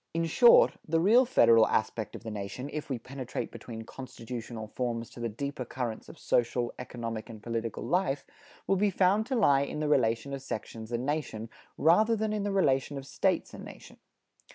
In 0.15 0.25
short, 0.25 0.77
the 0.87 0.99
real 0.99 1.25
federal 1.25 1.67
aspect 1.67 2.15
of 2.15 2.23
the 2.23 2.31
nation, 2.31 2.71
if 2.73 2.89
we 2.89 2.97
penetrate 2.97 3.51
beneath 3.51 3.85
constitutional 3.85 4.65
forms 4.69 5.11
to 5.11 5.19
the 5.19 5.29
deeper 5.29 5.63
currents 5.63 6.09
of 6.09 6.17
social, 6.17 6.73
economic 6.79 7.29
and 7.29 7.43
political 7.43 7.83
life, 7.83 8.25
will 8.65 8.77
be 8.77 8.89
found 8.89 9.27
to 9.27 9.35
lie 9.35 9.61
in 9.61 9.79
the 9.79 9.87
relation 9.87 10.33
of 10.33 10.41
sections 10.41 10.91
and 10.91 11.05
nation, 11.05 11.51
rather 11.77 12.15
than 12.15 12.33
in 12.33 12.41
the 12.41 12.51
relation 12.51 12.97
of 12.97 13.05
States 13.05 13.53
and 13.53 13.63
nation. 13.63 13.97